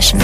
[0.00, 0.20] Session.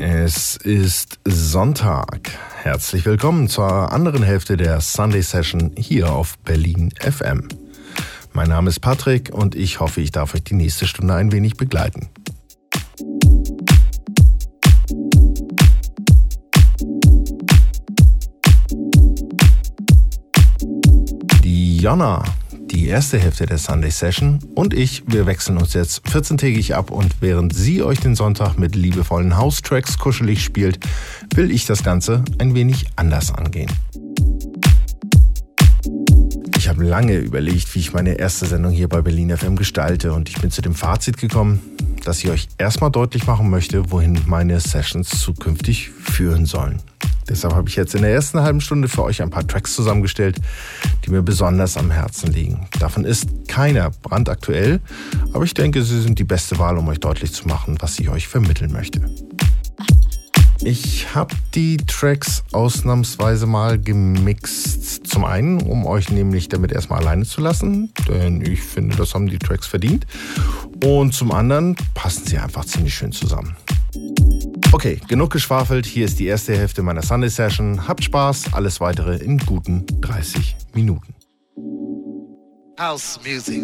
[0.00, 2.32] Es ist Sonntag.
[2.60, 7.46] Herzlich willkommen zur anderen Hälfte der Sunday Session hier auf Berlin FM.
[8.32, 11.56] Mein Name ist Patrick und ich hoffe, ich darf euch die nächste Stunde ein wenig
[11.56, 12.08] begleiten.
[21.84, 22.24] Jonna,
[22.70, 24.38] die erste Hälfte der Sunday Session.
[24.54, 26.90] Und ich, wir wechseln uns jetzt 14-tägig ab.
[26.90, 30.78] Und während sie euch den Sonntag mit liebevollen House-Tracks kuschelig spielt,
[31.34, 33.70] will ich das Ganze ein wenig anders angehen.
[36.56, 40.14] Ich habe lange überlegt, wie ich meine erste Sendung hier bei Berlin FM gestalte.
[40.14, 41.60] Und ich bin zu dem Fazit gekommen,
[42.04, 46.80] dass ich euch erstmal deutlich machen möchte, wohin meine Sessions zukünftig führen sollen.
[47.28, 50.40] Deshalb habe ich jetzt in der ersten halben Stunde für euch ein paar Tracks zusammengestellt,
[51.04, 52.66] die mir besonders am Herzen liegen.
[52.78, 54.80] Davon ist keiner brandaktuell,
[55.32, 58.10] aber ich denke, sie sind die beste Wahl, um euch deutlich zu machen, was ich
[58.10, 59.00] euch vermitteln möchte.
[60.62, 65.06] Ich habe die Tracks ausnahmsweise mal gemixt.
[65.06, 69.28] Zum einen, um euch nämlich damit erstmal alleine zu lassen, denn ich finde, das haben
[69.28, 70.06] die Tracks verdient.
[70.82, 73.56] Und zum anderen passen sie einfach ziemlich schön zusammen.
[74.72, 75.86] Okay, genug geschwafelt.
[75.86, 77.86] Hier ist die erste Hälfte meiner Sunday Session.
[77.86, 78.54] Habt Spaß.
[78.54, 81.14] Alles weitere in guten 30 Minuten.
[82.78, 83.62] House Music.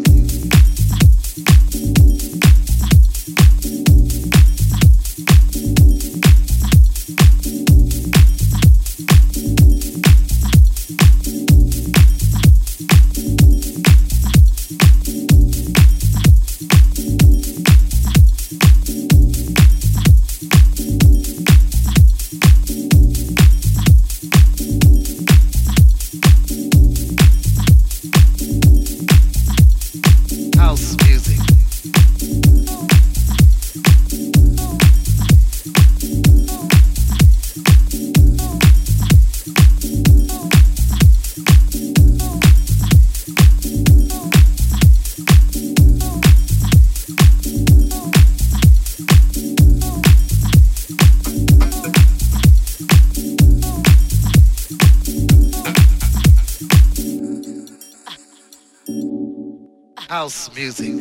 [60.49, 61.00] Music.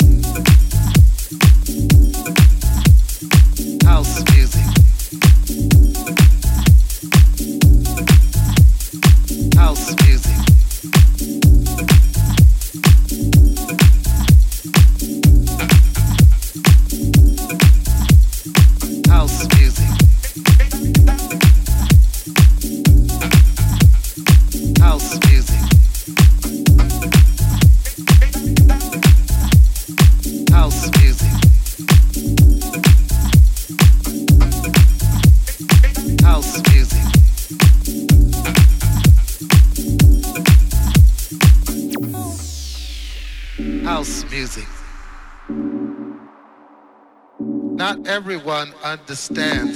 [48.93, 49.68] understand.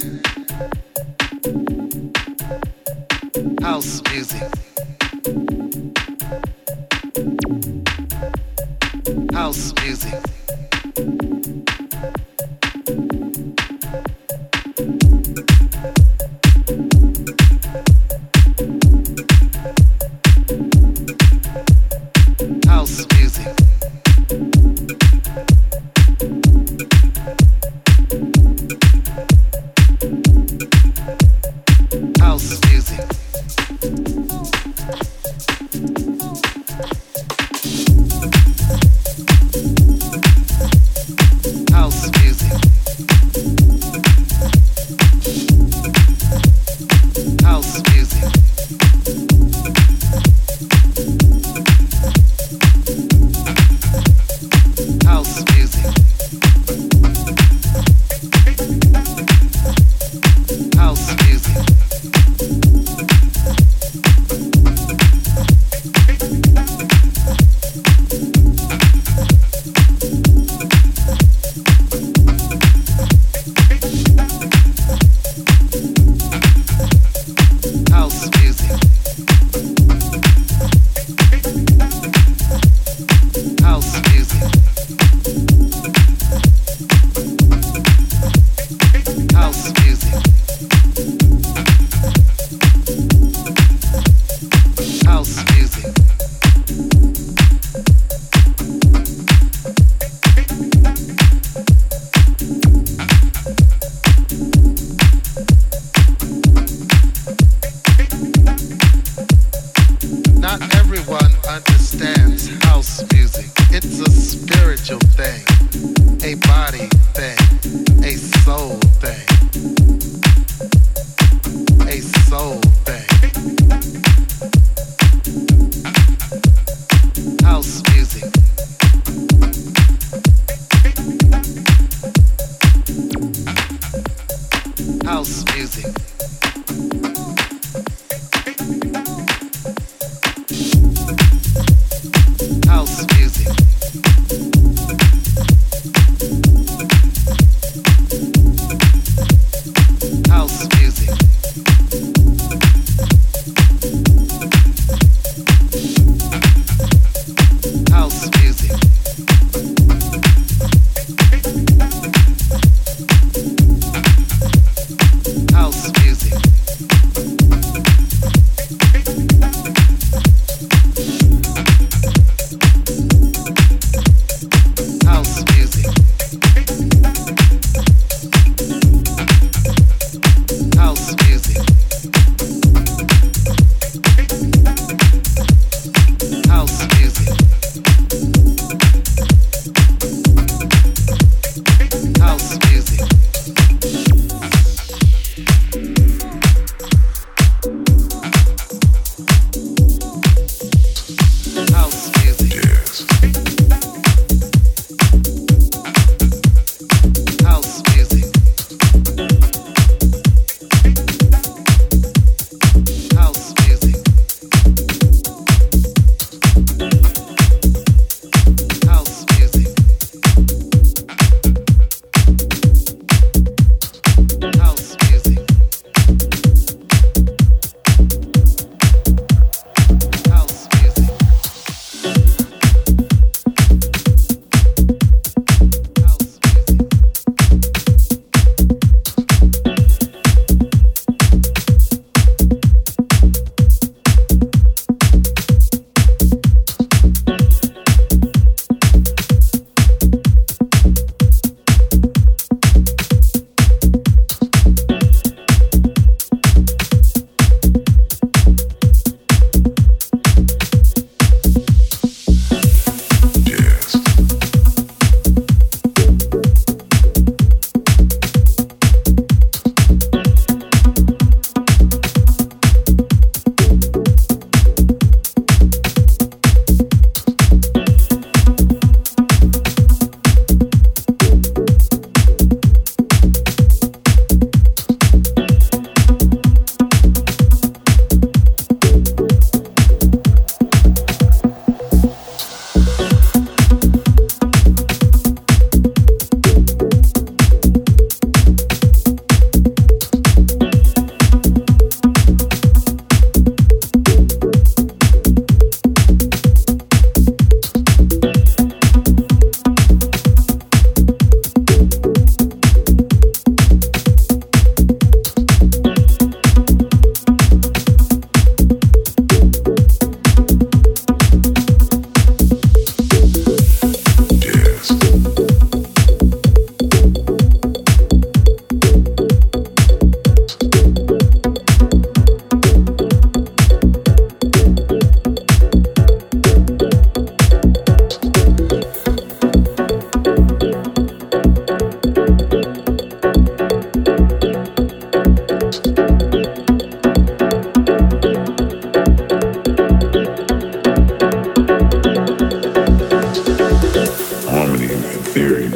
[355.34, 355.68] theory.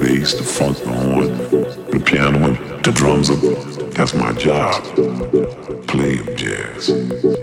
[0.00, 1.26] bass, the funk the horn,
[1.90, 3.28] the piano, and the drums.
[3.28, 3.40] Up.
[3.94, 4.84] That's my job.
[5.88, 7.39] Play jazz.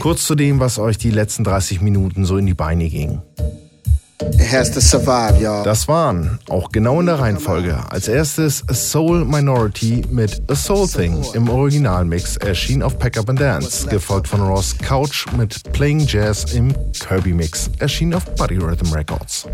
[0.00, 3.20] Kurz zu dem, was euch die letzten 30 Minuten so in die Beine ging.
[5.62, 11.24] Das waren, auch genau in der Reihenfolge, als erstes Soul Minority mit A Soul Thing
[11.34, 16.52] im Originalmix erschien auf Pack Up and Dance, gefolgt von Ross Couch mit Playing Jazz
[16.52, 19.46] im Kirby Mix, erschien auf Body Rhythm Records.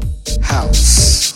[0.50, 1.33] House.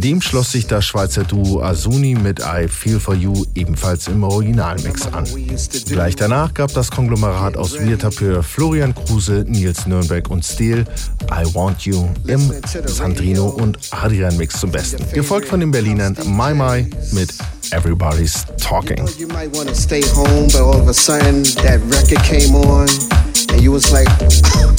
[0.00, 5.06] Dem schloss sich das Schweizer Duo Azuni mit I Feel For You ebenfalls im Originalmix
[5.12, 5.24] an.
[5.86, 10.84] Gleich danach gab das Konglomerat aus Wirtapür Florian Kruse, Nils Nürnberg und Steel
[11.30, 12.52] I Want You im
[12.86, 15.04] Sandrino und Adrian Mix zum Besten.
[15.12, 17.34] Gefolgt von den Berlinern My My mit
[17.72, 19.04] Everybody's Talking.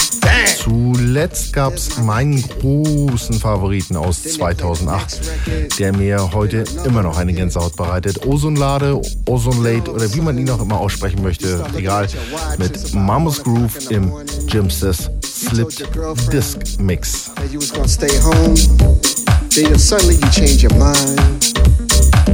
[0.64, 5.22] Zuletzt gab es meinen großen Favoriten aus 2008,
[5.80, 8.26] der mir heute immer noch eine Gänsehaut bereitet.
[8.26, 12.08] Ozonlade, Ozonlate oder wie man ihn auch immer aussprechen möchte, egal,
[12.58, 14.12] mit Mamus Groove im
[14.48, 15.88] Jimsters Slipped
[16.32, 17.32] Disc Mix.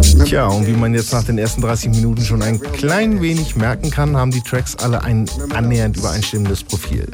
[0.02, 3.92] Tja, und wie man jetzt nach den ersten 30 Minuten schon ein klein wenig merken
[3.92, 7.08] kann, haben die Tracks alle ein annähernd übereinstimmendes Profil.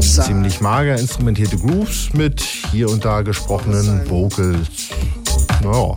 [0.00, 4.90] Ziemlich mager instrumentierte Grooves mit hier und da gesprochenen Vocals.
[5.62, 5.94] Naja.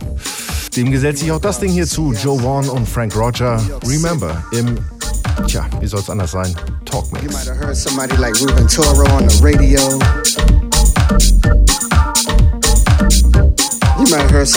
[0.76, 2.12] dem gesellt sich auch das Ding hier zu.
[2.12, 3.60] Joe Vaughn und Frank Roger.
[3.86, 4.78] Remember, im,
[5.46, 6.54] tja, wie soll es anders sein?
[6.84, 7.34] Talk Mix.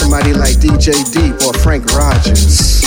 [0.08, 2.80] Somebody like DJ Deep or Frank Rogers.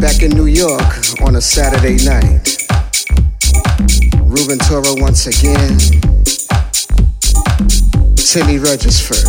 [0.00, 0.82] Back in New York
[1.22, 2.66] on a Saturday night.
[4.24, 5.78] Ruben Toro once again.
[8.16, 9.22] Timmy Regisford.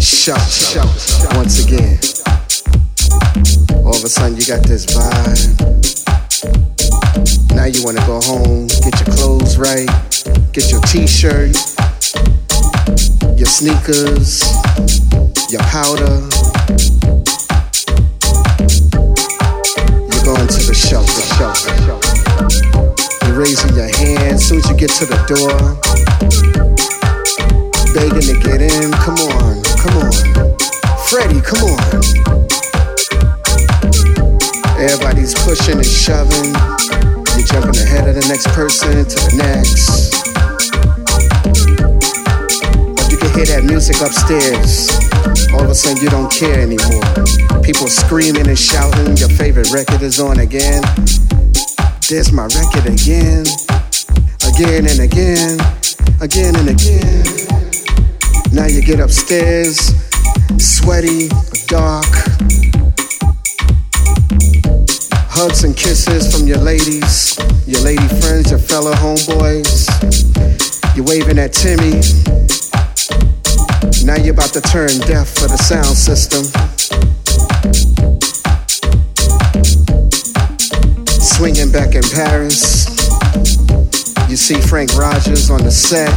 [0.00, 0.86] Shout, shout,
[1.34, 1.98] once again.
[3.84, 6.69] All of a sudden you got this vibe.
[7.54, 9.88] Now you wanna go home, get your clothes right,
[10.52, 11.56] get your t-shirt,
[13.36, 14.42] your sneakers,
[15.50, 16.20] your powder.
[20.08, 23.26] You're going to the shelter, shelter, shelter.
[23.26, 25.76] You're raising your hand soon as you get to the door.
[27.94, 30.12] Begging to get in, come on, come on.
[31.08, 31.80] Freddie, come on.
[34.78, 36.89] Everybody's pushing and shoving.
[37.40, 39.88] You're jumping ahead of the next person to the next.
[42.92, 44.92] But you can hear that music upstairs.
[45.48, 47.00] All of a sudden, you don't care anymore.
[47.64, 49.16] People screaming and shouting.
[49.16, 50.84] Your favorite record is on again.
[52.12, 53.48] There's my record again.
[54.44, 55.56] Again and again.
[56.20, 57.24] Again and again.
[58.52, 59.96] Now you get upstairs,
[60.60, 61.32] sweaty,
[61.72, 62.04] dark
[65.42, 69.88] Hugs and kisses from your ladies, your lady friends, your fellow homeboys.
[70.94, 71.96] You're waving at Timmy.
[74.04, 76.44] Now you're about to turn deaf for the sound system.
[81.08, 82.84] Swinging back in Paris.
[84.28, 86.12] You see Frank Rogers on the set.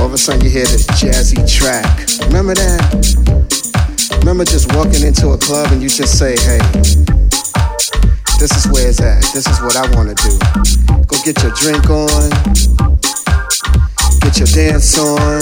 [0.00, 2.08] All of a sudden you hear this jazzy track.
[2.28, 4.16] Remember that?
[4.20, 7.15] Remember just walking into a club and you just say, hey,
[8.38, 9.22] this is where it's at.
[9.32, 10.30] This is what I wanna do.
[11.06, 12.30] Go get your drink on,
[14.20, 15.40] get your dance on.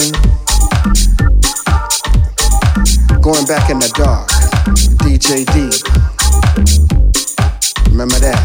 [3.21, 4.29] Going back in the dark,
[5.03, 5.71] DJ D.
[7.91, 8.39] Remember that?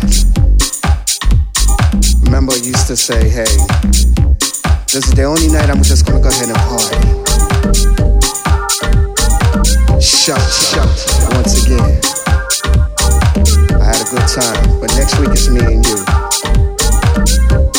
[2.24, 3.50] Remember, I used to say, hey,
[4.86, 6.96] this is the only night I'm just gonna go ahead and party.
[10.00, 10.88] Shut, shut,
[11.34, 12.19] once again
[14.10, 14.80] good time.
[14.80, 17.69] But next week it's me and you.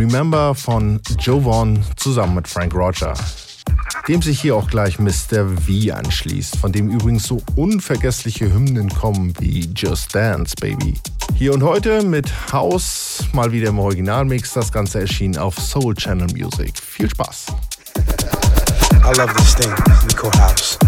[0.00, 3.12] Remember von Joe Vaughn zusammen mit Frank Roger.
[4.08, 5.46] Dem sich hier auch gleich Mr.
[5.46, 10.94] V anschließt, von dem übrigens so unvergessliche Hymnen kommen wie Just Dance, Baby.
[11.34, 16.28] Hier und heute mit House, mal wieder im Originalmix, das Ganze erschien auf Soul Channel
[16.34, 16.72] Music.
[16.78, 17.48] Viel Spaß!
[19.04, 19.70] I love this thing
[20.16, 20.78] call house.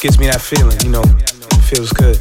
[0.00, 1.04] Gives me that feeling, you know,
[1.68, 2.16] feels good.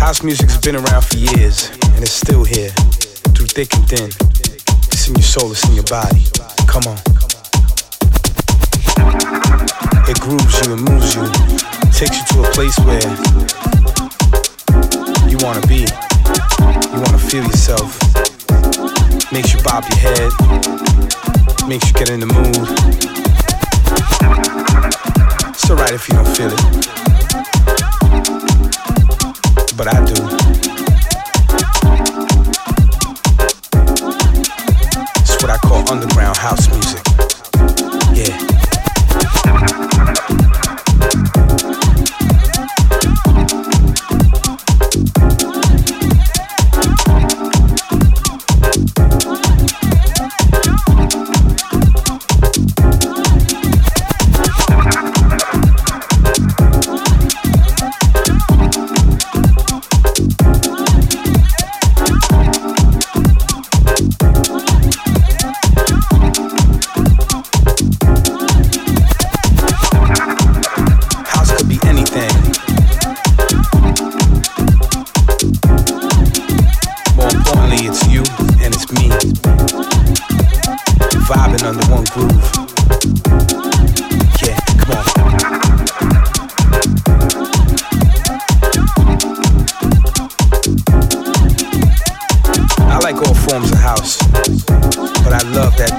[0.00, 2.70] House music's been around for years, and it's still here,
[3.32, 4.31] through thick and thin.
[4.92, 6.22] It's in your soul, it's in your body.
[6.66, 6.98] Come on.
[10.08, 11.24] It grooves you and moves you,
[11.90, 13.00] takes you to a place where
[15.28, 15.86] you wanna be.
[16.92, 17.98] You wanna feel yourself.
[19.32, 20.30] Makes you bob your head,
[21.66, 22.68] makes you get in the mood.
[25.54, 26.60] It's alright if you don't feel it,
[29.76, 30.71] but I do.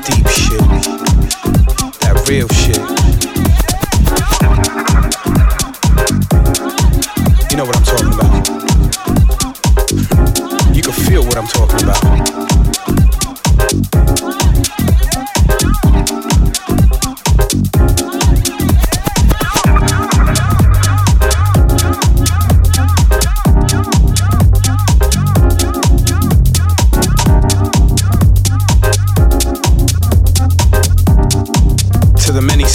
[0.05, 0.59] Deep shit,
[2.01, 2.77] that real shit.
[7.49, 8.33] You know what I'm talking about.
[10.75, 12.32] You can feel what I'm talking about.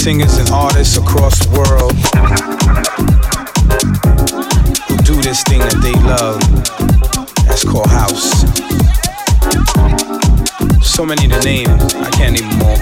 [0.09, 1.93] Singers and artists across the world
[4.89, 6.41] who do this thing that they love.
[7.45, 8.41] That's called house.
[10.81, 12.78] So many to name, I can't name them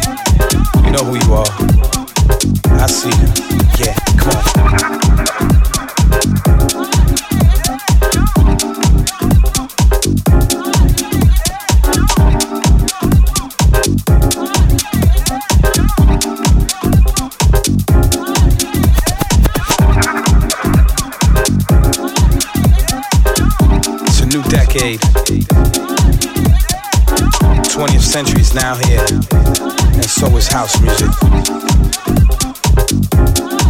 [28.56, 31.10] now here, and so is house music.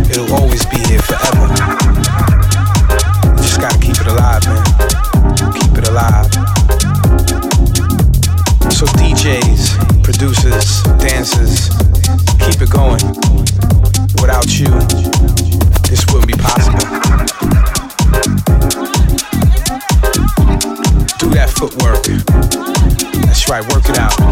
[0.08, 1.48] It'll always be here forever.
[3.42, 4.62] just gotta keep it alive, man.
[5.58, 6.30] Keep it alive.
[8.72, 11.68] So DJs, producers, dancers,
[12.46, 13.02] keep it going.
[14.22, 14.70] Without you,
[15.90, 16.86] this wouldn't be possible.
[21.18, 22.06] Do that footwork.
[23.26, 24.25] That's right, work it out.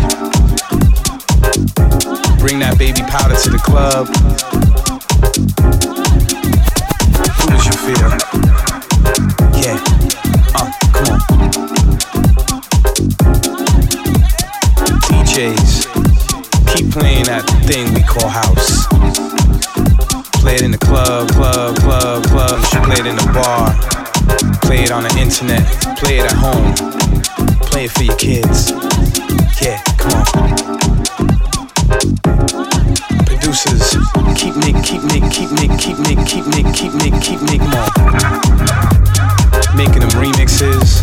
[23.35, 23.75] Bar.
[24.63, 25.67] Play it on the internet.
[25.99, 26.95] Play it at home
[27.75, 28.71] play it for your kids.
[29.61, 30.25] Yeah, come on.
[33.27, 33.99] Producers,
[34.39, 37.91] keep make, keep make, keep make, keep make, keep make, keep make, keep make more.
[39.75, 41.03] Making them remixes.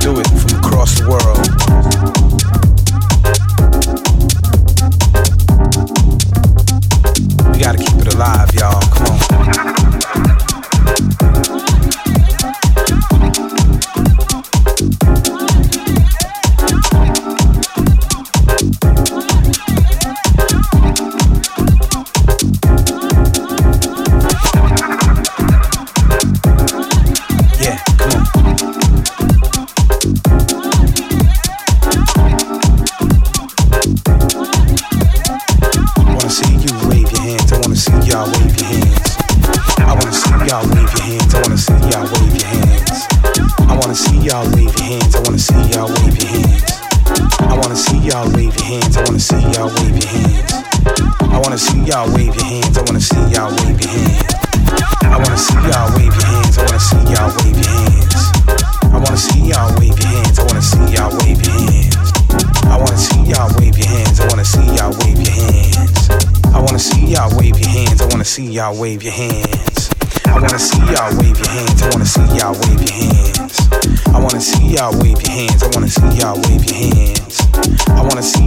[0.00, 1.44] Do it from across the world.
[7.52, 8.80] We gotta keep it alive, y'all.
[8.80, 9.93] Come Thank you.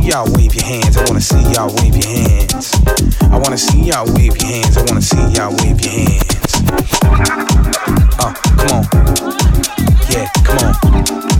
[0.08, 0.96] Y'all wave your hands.
[0.96, 2.74] I wanna see y'all wave your hands.
[3.24, 4.78] I wanna see y'all wave your hands.
[4.78, 6.54] I wanna see y'all wave your hands.
[8.18, 8.84] Uh, come on.
[10.10, 11.37] Yeah, come on.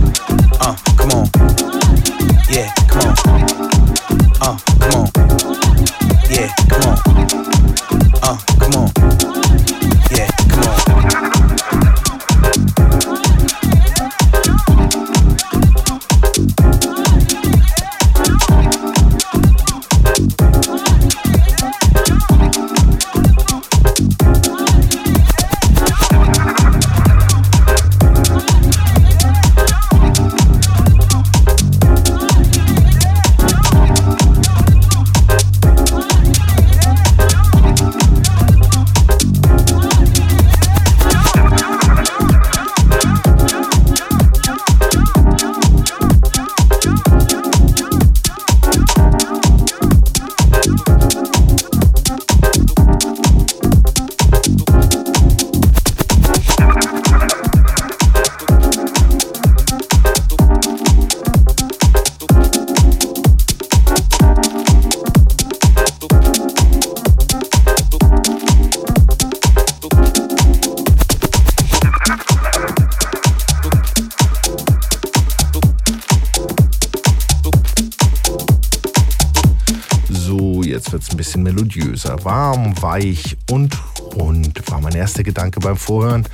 [82.28, 83.74] Warm, weich und
[84.14, 86.28] rund war mein erster Gedanke beim Vorhören.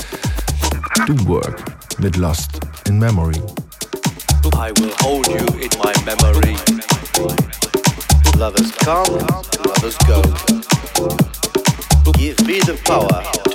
[1.06, 1.62] Do Work
[2.00, 3.40] mit Lost in Memory.
[4.56, 6.56] I will hold you in my memory.
[8.36, 9.20] Lovers come,
[9.64, 10.20] lovers go.
[12.14, 13.53] Give me the power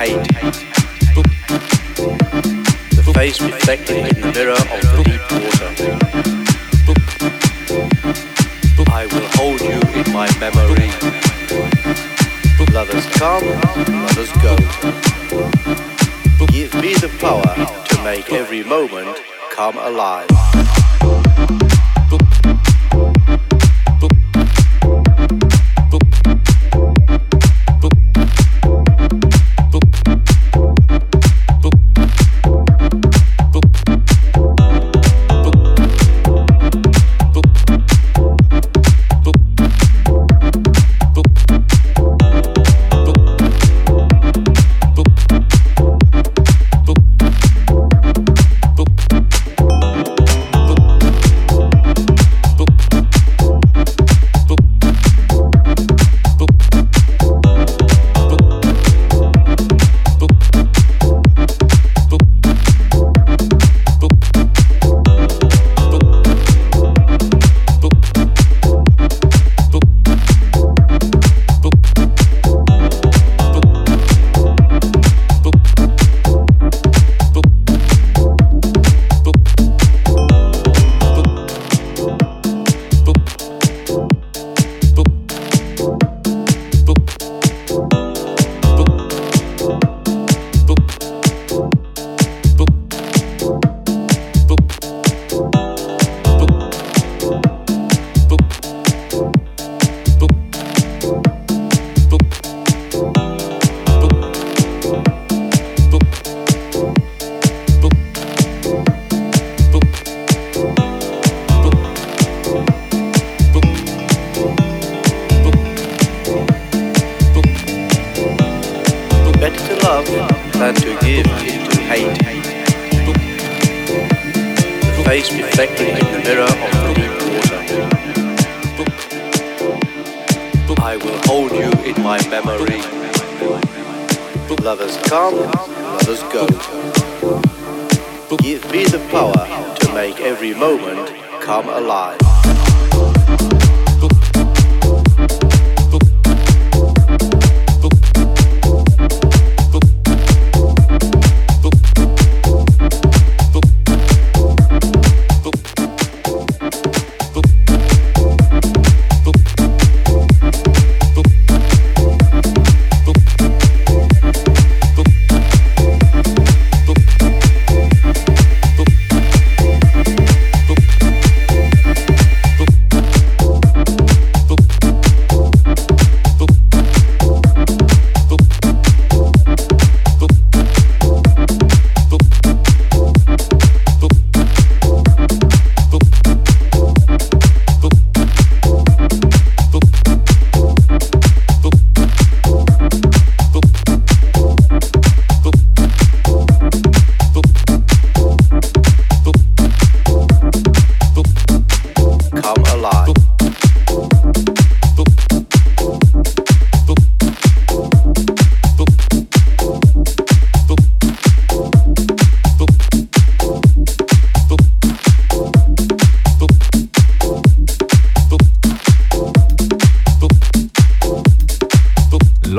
[0.00, 0.16] hate.
[2.96, 5.70] The face reflected in the mirror of deep water.
[8.92, 10.90] I will hold you in my memory.
[12.72, 13.44] Lovers come,
[14.04, 14.56] lovers go.
[16.46, 17.54] Give me the power
[17.88, 19.18] to make every moment
[19.50, 20.28] come alive.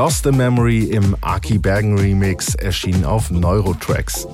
[0.04, 4.28] Lost the Memory im Aki Bergen Remix erschien auf Neurotracks.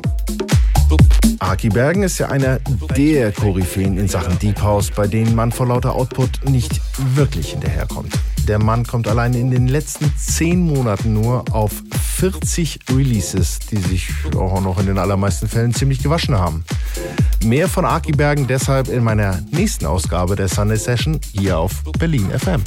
[1.39, 2.59] Aki Bergen ist ja einer
[2.95, 6.79] der Koryphäen in Sachen Deep House, bei denen man vor lauter Output nicht
[7.15, 8.13] wirklich hinterherkommt.
[8.47, 11.83] Der Mann kommt allein in den letzten 10 Monaten nur auf
[12.15, 16.63] 40 Releases, die sich auch noch in den allermeisten Fällen ziemlich gewaschen haben.
[17.43, 22.29] Mehr von Aki Bergen deshalb in meiner nächsten Ausgabe der Sunday Session hier auf Berlin
[22.29, 22.63] FM.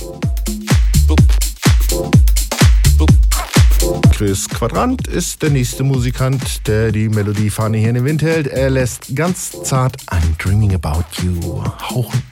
[4.20, 8.48] Chris Quadrant ist der nächste Musikant, der die Melodiefahne hier in den Wind hält.
[8.48, 12.29] Er lässt ganz zart I'm Dreaming About You hauchen.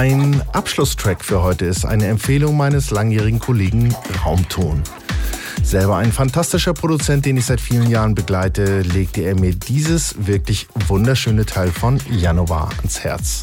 [0.00, 3.92] Mein Abschlusstrack für heute ist eine Empfehlung meines langjährigen Kollegen
[4.24, 4.80] Raumton.
[5.64, 10.68] Selber ein fantastischer Produzent, den ich seit vielen Jahren begleite, legte er mir dieses wirklich
[10.86, 13.40] wunderschöne Teil von Januar ans Herz.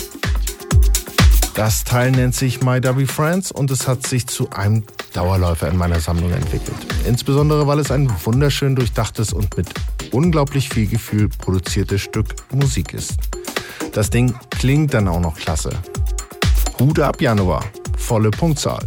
[1.56, 5.76] Das Teil nennt sich My W Friends und es hat sich zu einem Dauerläufer in
[5.76, 6.78] meiner Sammlung entwickelt.
[7.06, 9.68] Insbesondere, weil es ein wunderschön durchdachtes und mit
[10.12, 13.18] unglaublich viel Gefühl produziertes Stück Musik ist.
[13.91, 15.72] Das Ding klingt dann auch noch klasse.
[16.80, 17.63] Hut ab Januar,
[17.97, 18.84] volle Punktzahl.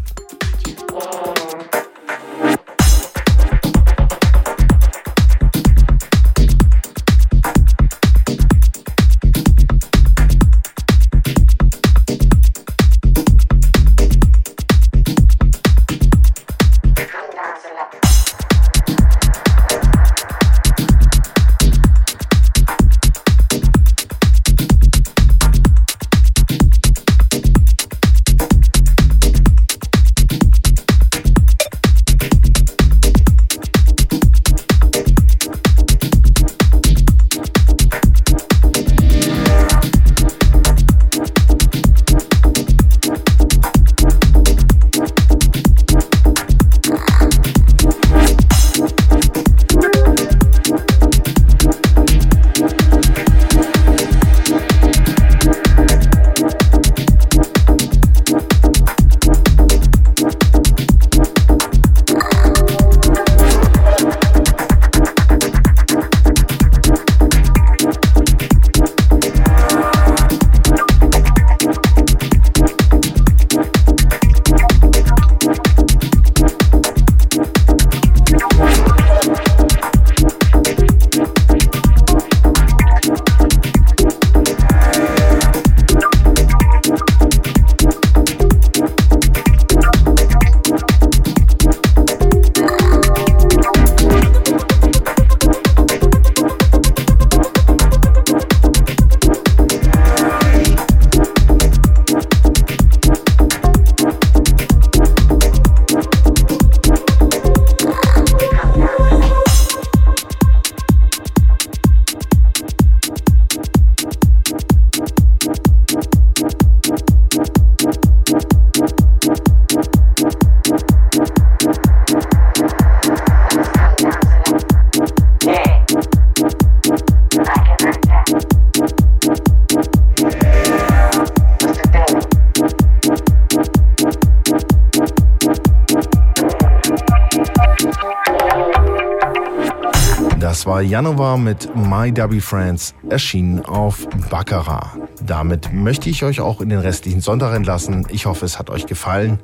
[140.89, 144.97] Januar mit My Dubby Friends, erschienen auf Baccarat.
[145.23, 148.07] Damit möchte ich euch auch in den restlichen Sonntag entlassen.
[148.09, 149.39] Ich hoffe, es hat euch gefallen.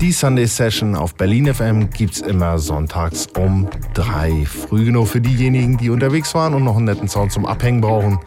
[0.00, 4.46] Die Sunday Session auf Berlin FM gibt es immer sonntags um drei.
[4.46, 8.18] Früh genug für diejenigen, die unterwegs waren und noch einen netten Sound zum Abhängen brauchen.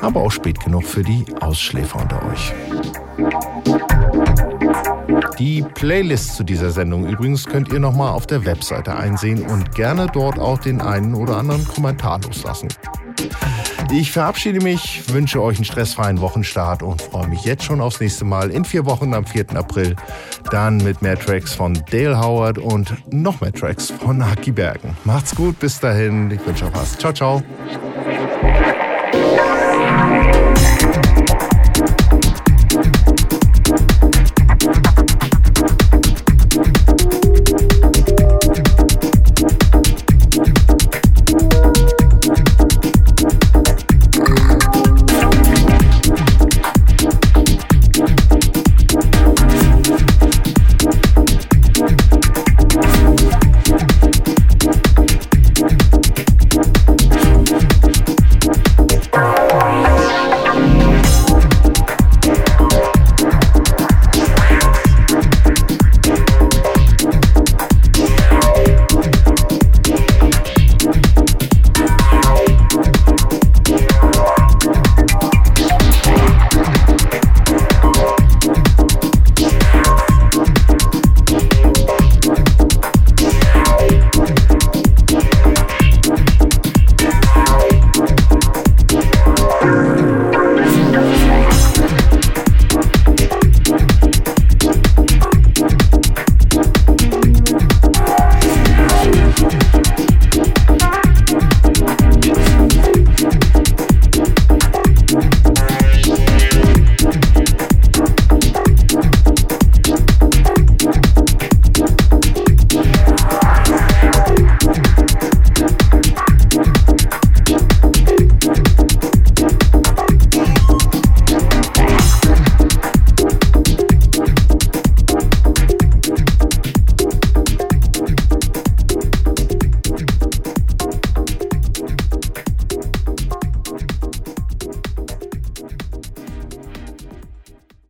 [0.00, 2.54] Aber auch spät genug für die Ausschläfer unter euch.
[5.38, 10.08] Die Playlist zu dieser Sendung übrigens könnt ihr nochmal auf der Webseite einsehen und gerne
[10.12, 12.68] dort auch den einen oder anderen Kommentar loslassen.
[13.90, 18.24] Ich verabschiede mich, wünsche euch einen stressfreien Wochenstart und freue mich jetzt schon aufs nächste
[18.24, 19.56] Mal in vier Wochen am 4.
[19.56, 19.96] April.
[20.50, 24.96] Dann mit mehr Tracks von Dale Howard und noch mehr Tracks von Haki Bergen.
[25.04, 26.30] Macht's gut, bis dahin.
[26.30, 26.98] Ich wünsche euch was.
[26.98, 27.42] Ciao, ciao.